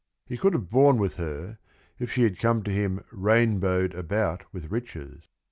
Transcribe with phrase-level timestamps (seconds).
[0.25, 1.59] He could have borne with her,
[1.99, 5.27] if she had come to him "rainbowed about with riches."